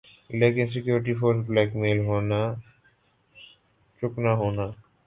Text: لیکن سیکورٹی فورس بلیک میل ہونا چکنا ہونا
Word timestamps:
لیکن 0.39 0.65
سیکورٹی 0.73 1.13
فورس 1.19 1.39
بلیک 1.47 1.69
میل 1.75 1.99
ہونا 2.07 2.41
چکنا 4.01 4.31
ہونا 4.35 4.65